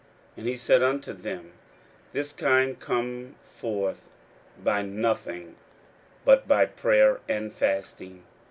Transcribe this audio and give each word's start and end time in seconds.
41:009:029 0.35 0.37
And 0.39 0.47
he 0.47 0.57
said 0.57 0.81
unto 0.81 1.13
them, 1.13 1.51
This 2.11 2.33
kind 2.33 2.79
can 2.79 2.79
come 2.83 3.35
forth 3.43 4.09
by 4.63 4.81
nothing, 4.81 5.57
but 6.25 6.47
by 6.47 6.65
prayer 6.65 7.19
and 7.29 7.53
fasting. 7.53 8.23